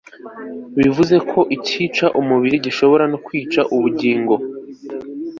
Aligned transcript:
bivuga 0.77 1.15
ko 1.31 1.39
icyica 1.55 2.05
umubiri 2.21 2.57
gishobora 2.65 3.03
no 3.11 3.17
kwica 3.25 3.61
ubugingo 3.75 4.33